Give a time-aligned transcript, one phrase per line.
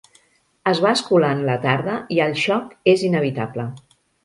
[0.71, 3.71] Es va escolant la tarda i el xoc és inevitable.